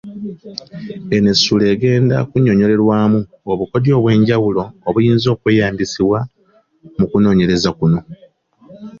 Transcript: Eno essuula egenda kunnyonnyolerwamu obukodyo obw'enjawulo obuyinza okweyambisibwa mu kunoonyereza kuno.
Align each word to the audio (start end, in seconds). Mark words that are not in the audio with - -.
Eno 1.15 1.27
essuula 1.33 1.65
egenda 1.73 2.17
kunnyonnyolerwamu 2.29 3.19
obukodyo 3.51 3.91
obw'enjawulo 3.97 4.63
obuyinza 4.87 5.27
okweyambisibwa 5.35 6.19
mu 6.97 7.05
kunoonyereza 7.11 7.69
kuno. 7.77 7.99